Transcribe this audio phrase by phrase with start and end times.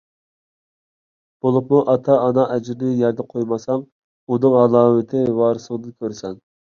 [1.45, 3.83] بولۇپمۇ ئاتا-ئانا ئەجرىنى يەردە قويمىساڭ،
[4.31, 6.41] ئۇنىڭ ھالاۋىتىنى ۋارىسىڭدىن كۆرىسەن.